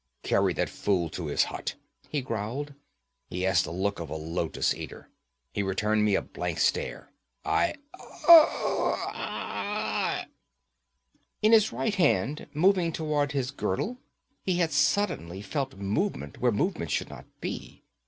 [0.23, 1.75] 'Carry that fool to his hut,'
[2.09, 2.73] he growled.
[3.29, 5.11] 'He has the look of a lotus eater.
[5.53, 7.11] He returned me a blank stare.
[7.45, 7.75] I
[8.27, 10.25] aie!'
[11.43, 13.99] In his right hand, moving toward his girdle,
[14.43, 17.83] he had suddenly felt movement where movement should not be.